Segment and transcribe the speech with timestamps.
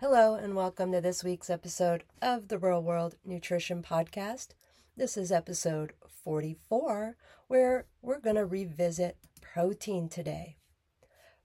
[0.00, 4.50] Hello, and welcome to this week's episode of the Real World Nutrition Podcast.
[4.96, 7.16] This is episode 44,
[7.48, 10.56] where we're going to revisit protein today.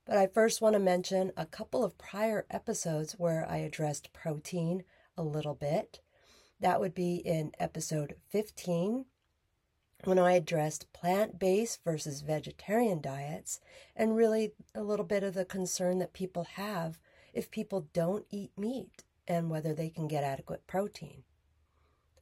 [0.06, 4.84] But I first want to mention a couple of prior episodes where I addressed protein
[5.18, 5.98] a little bit.
[6.60, 9.06] That would be in episode 15,
[10.04, 13.58] when I addressed plant based versus vegetarian diets,
[13.96, 17.00] and really a little bit of the concern that people have
[17.34, 21.24] if people don't eat meat and whether they can get adequate protein.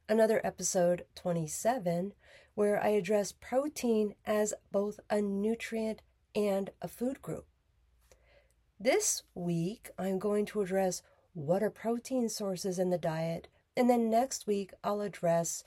[0.09, 2.13] Another episode 27,
[2.55, 6.03] where I address protein as both a nutrient
[6.35, 7.47] and a food group.
[8.81, 11.03] This week, I'm going to address
[11.35, 15.65] what are protein sources in the diet, and then next week, I'll address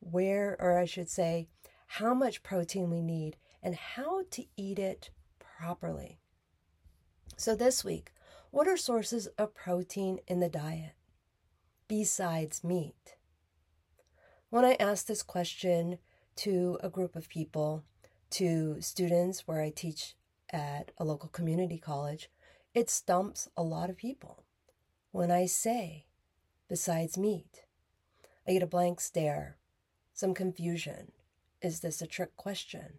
[0.00, 1.48] where, or I should say,
[1.86, 6.18] how much protein we need and how to eat it properly.
[7.36, 8.12] So, this week,
[8.52, 10.92] what are sources of protein in the diet
[11.88, 13.16] besides meat?
[14.50, 15.98] When I asked this question
[16.36, 17.82] to a group of people,
[18.32, 20.14] to students where I teach
[20.50, 22.30] at a local community college,
[22.74, 24.44] it stumps a lot of people.
[25.12, 26.04] When I say,
[26.68, 27.64] besides meat,
[28.46, 29.56] I get a blank stare,
[30.12, 31.12] some confusion.
[31.62, 32.98] Is this a trick question?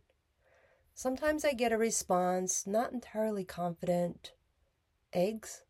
[0.95, 4.31] Sometimes I get a response, not entirely confident,
[5.13, 5.63] eggs.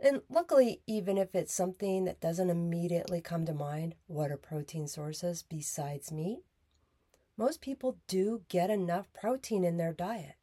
[0.00, 4.88] And luckily, even if it's something that doesn't immediately come to mind, what are protein
[4.88, 6.40] sources besides meat?
[7.36, 10.36] Most people do get enough protein in their diet,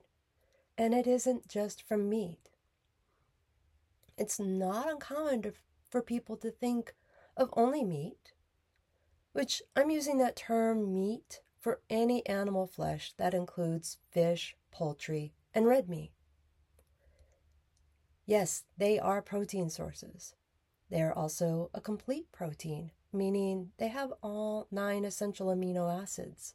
[0.77, 2.49] and it isn't just from meat.
[4.17, 5.53] It's not uncommon to,
[5.89, 6.95] for people to think
[7.35, 8.33] of only meat,
[9.33, 15.67] which I'm using that term meat for any animal flesh that includes fish, poultry, and
[15.67, 16.11] red meat.
[18.27, 20.35] Yes, they are protein sources.
[20.89, 26.53] They are also a complete protein, meaning they have all nine essential amino acids,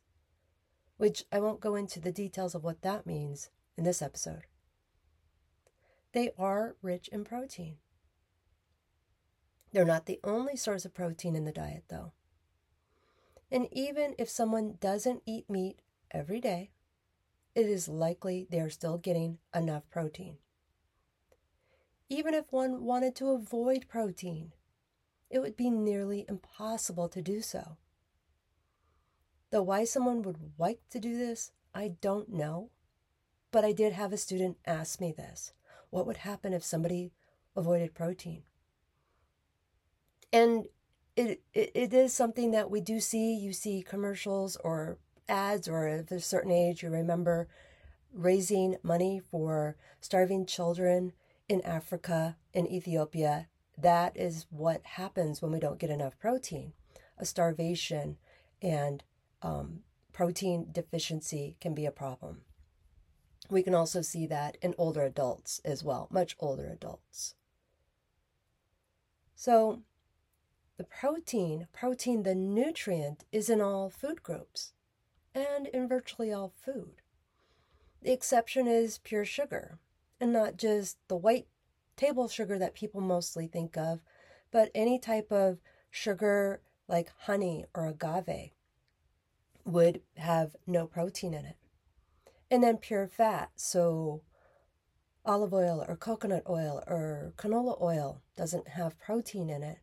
[0.99, 4.43] which I won't go into the details of what that means in this episode.
[6.13, 7.79] They are rich in protein.
[9.73, 12.13] They're not the only source of protein in the diet, though.
[13.51, 16.73] And even if someone doesn't eat meat every day,
[17.55, 20.37] it is likely they are still getting enough protein
[22.13, 24.53] even if one wanted to avoid protein.
[25.31, 27.79] It would be nearly impossible to do so.
[29.51, 32.69] Though why someone would like to do this, I don't know.
[33.51, 35.55] But I did have a student ask me this
[35.89, 37.13] what would happen if somebody
[37.57, 38.43] avoided protein?
[40.33, 40.67] And
[41.17, 43.35] it, it, it is something that we do see.
[43.35, 47.49] You see commercials or ads, or at a certain age, you remember
[48.13, 51.13] raising money for starving children
[51.49, 56.73] in Africa, in Ethiopia, that is what happens when we don't get enough protein.
[57.19, 58.19] A starvation
[58.61, 59.03] and
[59.43, 59.81] um,
[60.13, 62.43] protein deficiency can be a problem.
[63.51, 67.35] We can also see that in older adults as well, much older adults.
[69.35, 69.83] So,
[70.77, 74.73] the protein, protein, the nutrient, is in all food groups
[75.35, 77.03] and in virtually all food.
[78.03, 79.79] The exception is pure sugar,
[80.23, 81.49] and not just the white
[81.97, 83.99] table sugar that people mostly think of,
[84.53, 85.59] but any type of
[85.91, 88.53] sugar like honey or agave
[89.65, 91.57] would have no protein in it.
[92.53, 94.23] And then pure fat, so
[95.27, 99.79] olive oil or coconut oil or canola oil doesn't have protein in it.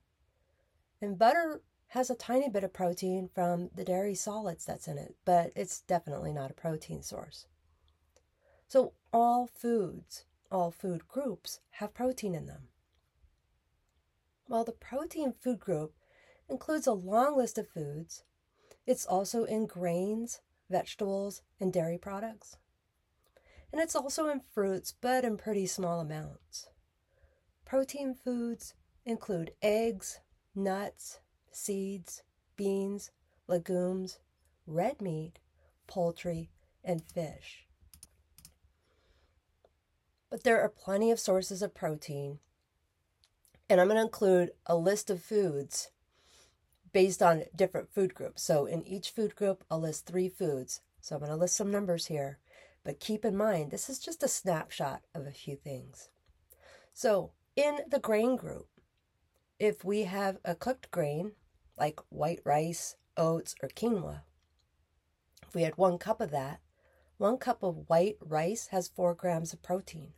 [1.02, 5.16] And butter has a tiny bit of protein from the dairy solids that's in it,
[5.26, 7.46] but it's definitely not a protein source.
[8.70, 12.70] So all foods all food groups have protein in them.
[14.48, 15.94] While the protein food group
[16.50, 18.24] includes a long list of foods,
[18.88, 22.58] it's also in grains, vegetables, and dairy products.
[23.72, 26.68] And it's also in fruits, but in pretty small amounts.
[27.66, 28.74] Protein foods
[29.06, 30.20] include eggs,
[30.56, 31.20] nuts,
[31.52, 32.24] seeds,
[32.56, 33.12] beans,
[33.48, 34.18] legumes,
[34.66, 35.38] red meat,
[35.86, 36.50] poultry,
[36.84, 37.69] and fish.
[40.30, 42.40] But there are plenty of sources of protein.
[43.70, 45.92] And I'm going to include a list of foods
[46.92, 48.42] based on different food groups.
[48.44, 50.82] So in each food group, I'll list three foods.
[51.02, 52.40] So I'm going to list some numbers here.
[52.84, 56.10] But keep in mind, this is just a snapshot of a few things.
[56.94, 58.68] So in the grain group,
[59.60, 61.34] if we have a cooked grain
[61.78, 64.22] like white rice, oats, or quinoa,
[65.48, 66.60] if we had one cup of that,
[67.18, 70.14] one cup of white rice has four grams of protein.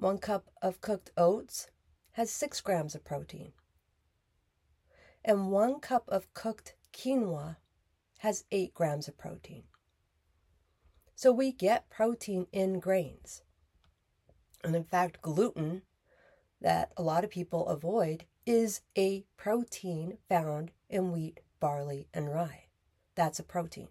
[0.00, 1.68] One cup of cooked oats
[2.12, 3.52] has six grams of protein.
[5.22, 7.58] And one cup of cooked quinoa
[8.20, 9.64] has eight grams of protein.
[11.14, 13.42] So we get protein in grains.
[14.64, 15.82] And in fact, gluten,
[16.62, 22.68] that a lot of people avoid, is a protein found in wheat, barley, and rye.
[23.16, 23.88] That's a protein.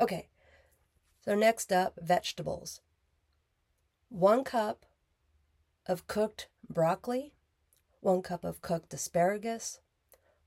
[0.00, 0.28] Okay,
[1.24, 2.82] so next up, vegetables.
[4.10, 4.84] One cup
[5.86, 7.32] of cooked broccoli,
[8.00, 9.80] one cup of cooked asparagus,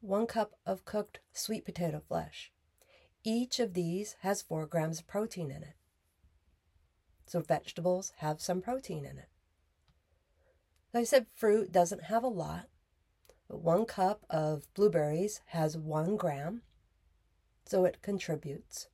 [0.02, 2.52] one cup of cooked sweet potato flesh.
[3.24, 5.74] Each of these has four grams of protein in it.
[7.26, 9.30] So vegetables have some protein in it.
[10.94, 12.68] I said, fruit doesn't have a lot,
[13.50, 16.62] but one cup of blueberries has one gram,
[17.66, 18.88] so it contributes.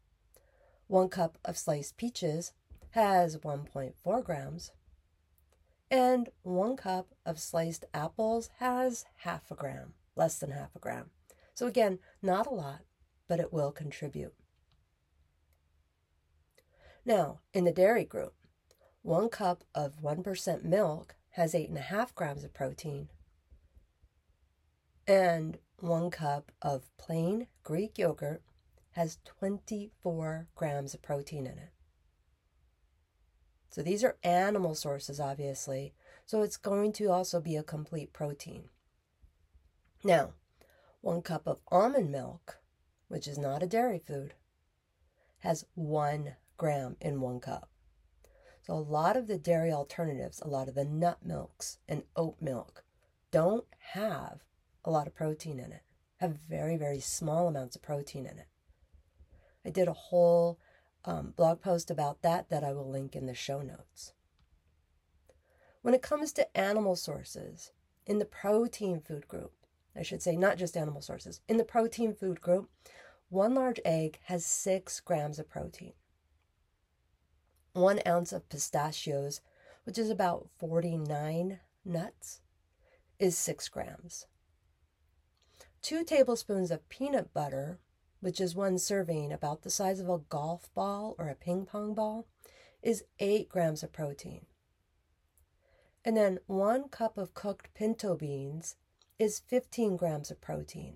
[0.94, 2.54] One cup of sliced peaches
[2.92, 4.74] has 1.4 grams,
[5.90, 11.10] and one cup of sliced apples has half a gram, less than half a gram.
[11.56, 12.81] So, again, not a lot,
[13.28, 14.36] but it will contribute.
[17.04, 18.36] Now, in the dairy group,
[19.01, 23.10] one cup of 1% milk has 8.5 grams of protein,
[25.07, 28.44] and one cup of plain Greek yogurt
[28.94, 31.72] has 24 grams of protein in it.
[33.69, 35.94] So these are animal sources, obviously.
[36.25, 38.66] So it's going to also be a complete protein.
[40.04, 40.34] Now,
[41.01, 42.60] one cup of almond milk,
[43.07, 44.36] which is not a dairy food,
[45.40, 47.69] has one gram in one cup.
[48.62, 52.38] So a lot of the dairy alternatives, a lot of the nut milks and oat
[52.40, 52.84] milk,
[53.31, 54.44] don't have
[54.86, 55.81] a lot of protein in it,
[56.18, 58.48] have very, very small amounts of protein in it.
[59.65, 60.60] I did a whole
[61.06, 64.13] um, blog post about that that I will link in the show notes.
[65.81, 67.71] When it comes to animal sources,
[68.06, 69.54] in the protein food group,
[69.95, 72.69] I should say not just animal sources, in the protein food group,
[73.30, 75.94] one large egg has six grams of protein.
[77.74, 79.42] One ounce of pistachios,
[79.83, 82.42] which is about 49 nuts,
[83.19, 84.27] is six grams.
[85.81, 87.80] Two tablespoons of peanut butter,
[88.24, 91.94] which is one serving about the size of a golf ball or a ping pong
[91.94, 92.25] ball,
[92.81, 94.46] is 8 grams of protein.
[96.06, 98.78] And then one cup of cooked pinto beans
[99.20, 100.96] is 15 grams of protein.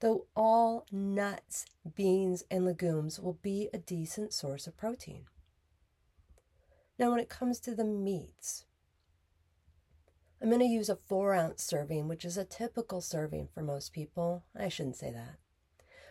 [0.00, 5.24] Though all nuts, beans, and legumes will be a decent source of protein.
[6.98, 8.66] Now, when it comes to the meats,
[10.42, 13.94] I'm going to use a four ounce serving, which is a typical serving for most
[13.94, 14.44] people.
[14.54, 15.38] I shouldn't say that.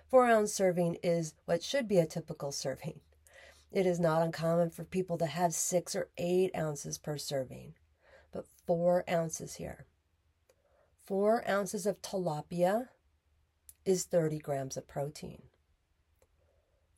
[0.10, 3.00] Four ounce serving is what should be a typical serving.
[3.72, 7.74] It is not uncommon for people to have six or eight ounces per serving,
[8.32, 9.86] but four ounces here.
[11.06, 12.90] Four ounces of tilapia
[13.84, 15.44] is 30 grams of protein.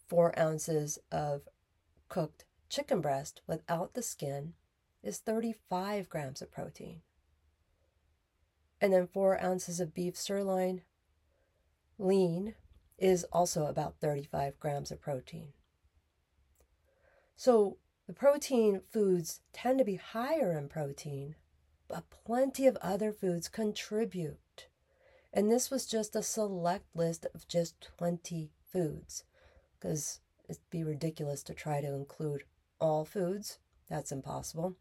[0.07, 1.47] Four ounces of
[2.09, 4.53] cooked chicken breast without the skin
[5.01, 7.01] is 35 grams of protein.
[8.79, 10.81] And then four ounces of beef sirloin,
[11.97, 12.53] lean,
[12.97, 15.49] is also about 35 grams of protein.
[17.35, 17.77] So
[18.07, 21.35] the protein foods tend to be higher in protein,
[21.87, 24.67] but plenty of other foods contribute.
[25.33, 29.23] And this was just a select list of just 20 foods,
[29.79, 32.43] because it'd be ridiculous to try to include
[32.79, 33.59] all foods.
[33.89, 34.75] That's impossible.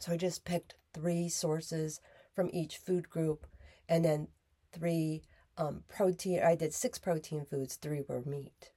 [0.00, 2.00] So I just picked three sources
[2.34, 3.46] from each food group
[3.88, 4.28] and then
[4.72, 5.22] three
[5.58, 6.40] um, protein.
[6.42, 8.70] I did six protein foods, three were meat.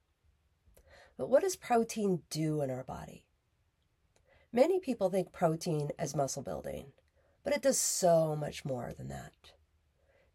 [1.16, 3.24] But what does protein do in our body?
[4.52, 6.92] Many people think protein as muscle building,
[7.44, 9.52] but it does so much more than that.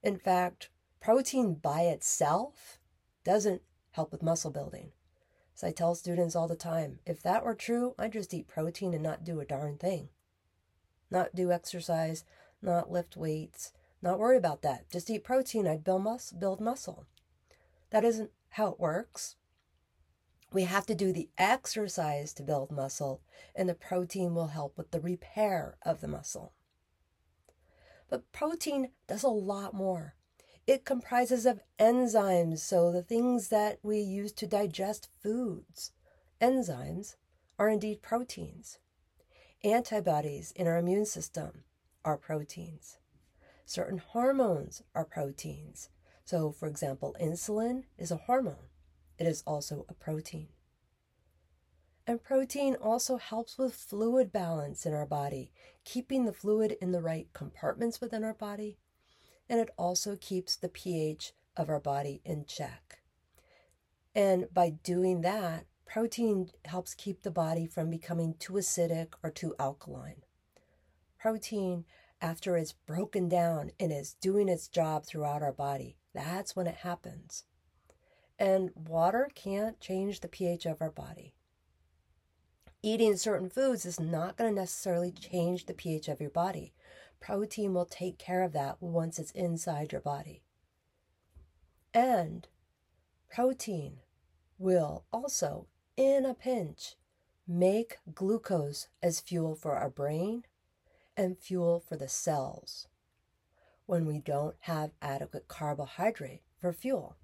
[0.02, 2.80] In fact, protein by itself
[3.24, 3.62] doesn't
[3.92, 4.92] help with muscle building.
[5.56, 8.94] As I tell students all the time, if that were true, I'd just eat protein
[8.94, 10.10] and not do a darn thing.
[11.10, 12.24] Not do exercise,
[12.62, 14.90] not lift weights, not worry about that.
[14.92, 15.68] Just eat protein.
[15.68, 17.06] I'd build, mus- build muscle.
[17.90, 19.36] That isn't how it works.
[20.52, 23.22] We have to do the exercise to build muscle,
[23.56, 26.54] and the protein will help with the repair of the muscle.
[28.10, 30.16] But protein does a lot more.
[30.66, 35.92] It comprises of enzymes, so the things that we use to digest foods.
[36.42, 37.16] Enzymes
[37.60, 38.80] are indeed proteins.
[39.64, 41.64] Antibodies in our immune system
[42.06, 43.00] are proteins.
[43.70, 45.90] Certain hormones are proteins.
[46.24, 48.70] So, for example, insulin is a hormone,
[49.20, 50.48] it is also a protein.
[52.08, 55.52] And protein also helps with fluid balance in our body,
[55.84, 58.78] keeping the fluid in the right compartments within our body.
[59.50, 63.00] And it also keeps the pH of our body in check.
[64.16, 69.56] And by doing that, protein helps keep the body from becoming too acidic or too
[69.60, 70.22] alkaline.
[71.20, 71.84] Protein,
[72.22, 76.78] after it's broken down and is doing its job throughout our body, that's when it
[76.78, 77.44] happens.
[78.40, 81.34] And water can't change the pH of our body
[82.88, 86.74] eating certain foods is not going to necessarily change the pH of your body.
[87.20, 90.44] Protein will take care of that once it's inside your body.
[91.94, 92.48] And
[93.30, 93.98] protein
[94.58, 96.96] will also, in a pinch,
[97.48, 100.44] make glucose as fuel for our brain
[101.18, 102.88] and fuel for the cells
[103.88, 107.18] when we don't have adequate carbohydrate for fuel.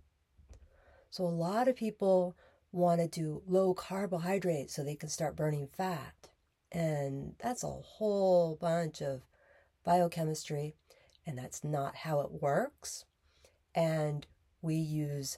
[1.09, 2.35] So, a lot of people
[2.71, 6.29] want to do low carbohydrate so they can start burning fat.
[6.71, 9.21] And that's a whole bunch of
[9.83, 10.75] biochemistry,
[11.25, 13.05] and that's not how it works.
[13.75, 14.25] And
[14.61, 15.37] we use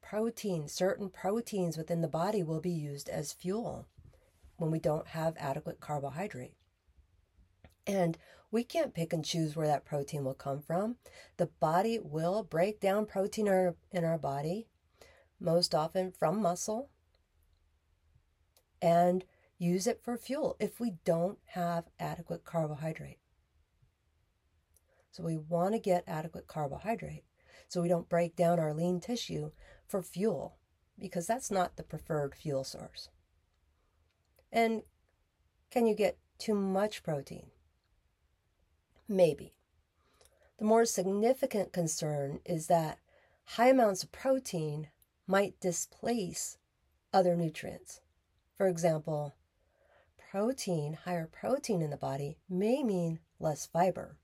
[0.00, 3.88] protein, certain proteins within the body will be used as fuel
[4.56, 6.55] when we don't have adequate carbohydrate.
[7.86, 8.18] And
[8.50, 10.96] we can't pick and choose where that protein will come from.
[11.36, 13.46] The body will break down protein
[13.92, 14.66] in our, body
[15.38, 16.88] most often from muscle,
[18.80, 19.24] and
[19.58, 23.18] use it for fuel if we don't have adequate carbohydrate.
[25.10, 27.24] So we want to get adequate carbohydrate
[27.68, 29.50] so we don't break down our lean tissue
[29.86, 30.56] for fuel
[30.98, 33.08] because that's not the preferred fuel source.
[34.52, 34.82] And
[35.70, 37.50] can you get too much protein?
[39.08, 39.54] Maybe.
[40.58, 42.98] The more significant concern is that
[43.44, 44.88] high amounts of protein
[45.26, 46.58] might displace
[47.12, 48.00] other nutrients.
[48.56, 49.34] For example,
[50.30, 54.16] protein, higher protein in the body may mean less fiber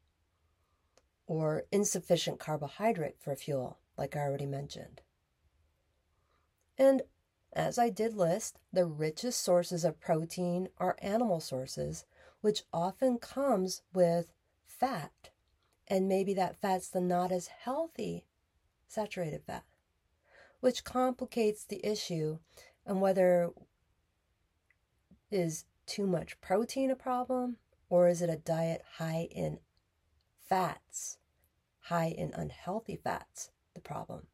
[1.26, 5.02] or insufficient carbohydrate for fuel, like I already mentioned.
[6.76, 7.02] And
[7.52, 12.04] as I did list, the richest sources of protein are animal sources,
[12.40, 14.32] which often comes with
[14.82, 15.30] fat.
[15.88, 18.24] And maybe that fat's the not as healthy
[18.88, 19.64] saturated fat
[20.62, 22.38] which complicates the issue
[22.86, 23.50] and whether
[25.28, 27.56] is too much protein a problem
[27.90, 29.58] or is it a diet high in
[30.48, 31.18] fats,
[31.80, 34.28] high in unhealthy fats, the problem.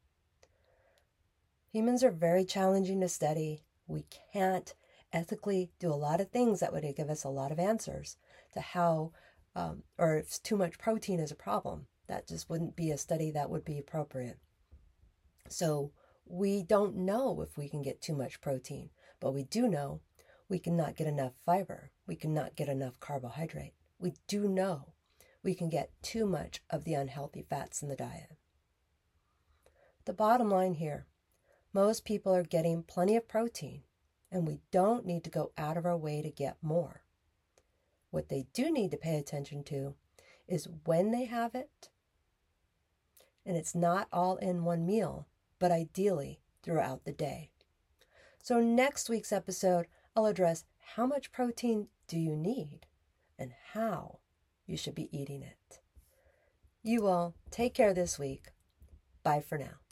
[1.73, 3.63] Humans are very challenging to study.
[3.87, 4.71] We can't
[5.11, 8.17] ethically do a lot of things that would give us a lot of answers
[8.53, 9.13] to how,
[9.55, 11.87] um, or if too much protein is a problem.
[12.07, 14.39] That just wouldn't be a study that would be appropriate.
[15.47, 15.91] So
[16.25, 18.89] we don't know if we can get too much protein,
[19.19, 20.01] but we do know
[20.47, 21.91] we cannot get enough fiber.
[22.07, 23.73] We cannot get enough carbohydrate.
[23.99, 24.93] We do know
[25.43, 28.35] we can get too much of the unhealthy fats in the diet.
[30.05, 31.05] The bottom line here
[31.71, 33.83] most people are getting plenty of protein,
[34.31, 37.03] and we don't need to go out of our way to get more.
[38.11, 39.95] What they do need to pay attention to
[40.47, 41.89] is when they have it,
[43.45, 45.27] and it's not all in one meal,
[45.59, 47.51] but ideally throughout the day.
[48.41, 52.87] So, next week's episode, I'll address how much protein do you need
[53.37, 54.19] and how
[54.65, 55.79] you should be eating it.
[56.81, 58.47] You all take care this week.
[59.23, 59.88] Bye for now.